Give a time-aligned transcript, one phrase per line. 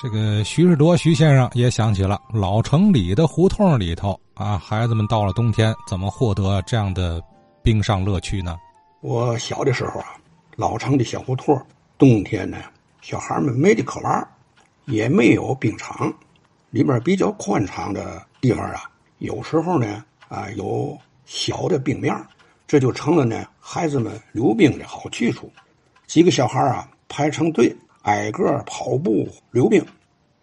[0.00, 7.20] 这个徐世铎徐先生也想起了老城里的胡同里头啊，孩子们到了冬天怎么获得这样的
[7.64, 8.56] 冰上乐趣呢？
[9.00, 10.14] 我小的时候啊，
[10.54, 11.60] 老城的小胡同
[11.98, 12.58] 冬天呢，
[13.00, 14.28] 小孩们没地可玩，
[14.84, 16.14] 也没有冰场，
[16.70, 18.88] 里边比较宽敞的地方啊，
[19.18, 22.14] 有时候呢啊有小的冰面，
[22.68, 25.50] 这就成了呢孩子们溜冰的好去处。
[26.06, 27.76] 几个小孩啊排成队。
[28.08, 29.84] 矮个跑步溜冰，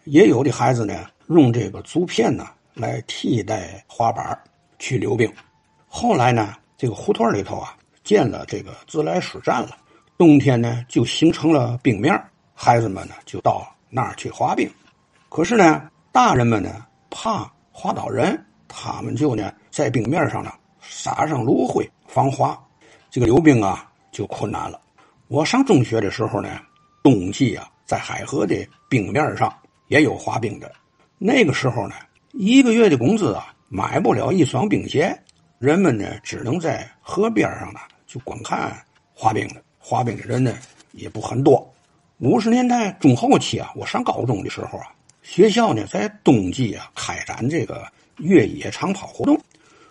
[0.04, 4.40] 也有的孩子呢用这个竹片呢来替代滑板
[4.78, 5.28] 去溜冰。
[5.88, 9.76] 后来呢，这个胡同里头啊建了这个自来水站了，
[10.16, 12.14] 冬天呢就形成了冰面，
[12.54, 14.70] 孩子们呢就到那儿去滑冰。
[15.28, 20.52] 可是呢，大人们呢怕滑倒人，他们就呢在冰面上呢
[20.82, 22.56] 撒上芦灰防滑，
[23.10, 24.80] 这个溜冰啊就困难了。
[25.30, 26.62] 我上中学的时候呢。
[27.06, 29.56] 冬季啊，在海河的冰面上
[29.90, 30.72] 也有滑冰的。
[31.20, 31.94] 那个时候呢，
[32.32, 35.16] 一个月的工资啊，买不了一双冰鞋，
[35.60, 38.76] 人们呢只能在河边上呢就观看
[39.14, 39.62] 滑冰的。
[39.78, 40.58] 滑冰的人呢
[40.94, 41.72] 也不很多。
[42.18, 47.86] 五十年代中后期啊，我上高中的时候啊，学校呢在冬季啊开展这个
[48.18, 49.40] 越野长跑活动，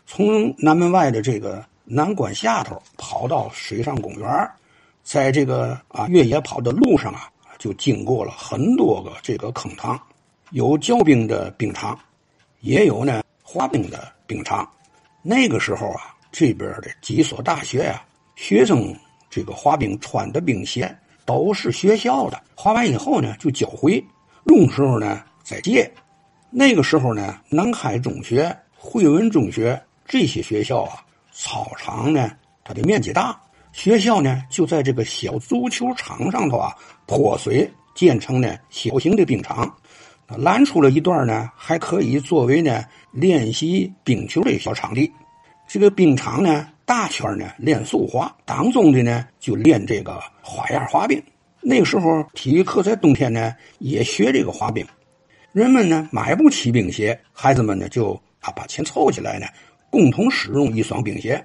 [0.04, 4.50] 从南门外的这个南关下头跑到水上公园。
[5.04, 10.00] 在这个啊越野跑的路上啊，就经过了很多个这个坑塘，
[10.50, 11.96] 有教冰的冰场，
[12.60, 14.66] 也有呢滑冰的冰场。
[15.22, 18.02] 那个时候啊，这边的几所大学呀，
[18.34, 18.96] 学生
[19.28, 20.92] 这个滑冰穿的冰鞋
[21.26, 24.02] 都是学校的，滑完以后呢就交回，
[24.46, 25.90] 用时候呢再借。
[26.50, 32.30] 那个时候呢，南开中学、汇文中学这些学校啊，操场呢
[32.64, 33.38] 它的面积大。
[33.74, 36.72] 学校呢，就在这个小足球场上头啊，
[37.06, 39.76] 泼水建成呢小型的冰场，
[40.38, 45.12] 拦出了一段呢，还可以作为呢练习冰球的小场地。
[45.66, 51.20] 这个冰场呢，大圈呢练速滑，当中的呢就练这个花样滑冰。
[51.60, 54.86] 那个时候体育课在冬天呢也学这个滑冰。
[55.50, 59.46] 人们呢买不起冰鞋，孩子们呢就啊把钱凑起来呢，
[59.90, 61.44] 共同使用一双冰鞋。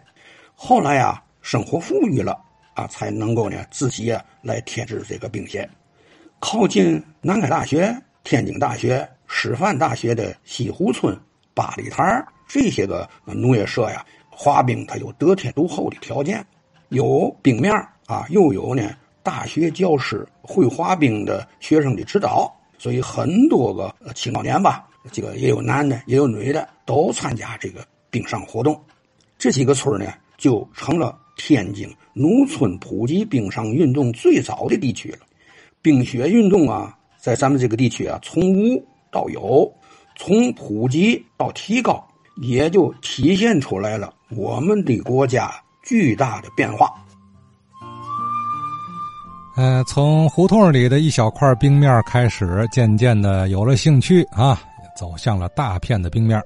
[0.54, 1.24] 后来啊。
[1.50, 2.40] 生活富裕了
[2.76, 5.68] 啊，才能够呢自己啊来添置这个冰鞋。
[6.40, 11.20] 靠近南开大学、天津大学、师范大学的西湖村、
[11.56, 16.46] 八里台这些个农业社呀，滑冰它有得天独厚的条件，
[16.90, 17.74] 有冰面
[18.06, 18.88] 啊，又有呢
[19.24, 28.80] 大学教师会滑冰的学生的指导，所以很多个青少年吧，这个也有男的也有女的，都参加这个冰上活动。
[29.40, 31.18] 这几个村呢，就成了。
[31.42, 35.20] 天津农村普及冰上运动最早的地区了，
[35.82, 39.74] 冰雪运动啊，在咱们这个地区啊，从无到有，
[40.18, 42.06] 从普及到提高，
[42.42, 45.50] 也就体现出来了我们的国家
[45.82, 46.94] 巨大的变化。
[49.56, 54.62] 嗯，从胡同里的一小块冰面开始，渐渐的有了兴趣啊，
[54.94, 56.38] 走向了大片的冰面。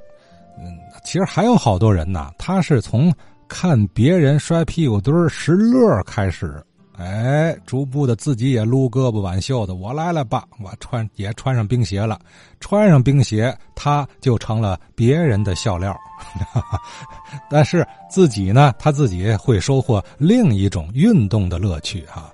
[0.60, 3.12] 嗯，其实还有好多人呢，他是从。
[3.54, 6.60] 看别人摔屁股墩儿拾乐开始，
[6.98, 12.20] 哎，逐步的自己也撸胳膊挽袖子，我来了吧，我穿也穿上冰鞋了，
[12.60, 15.96] 穿上冰鞋，他就成了别人的笑料。
[17.48, 22.32] 但是自己呢，他自己会收获另一种运动的乐趣哈。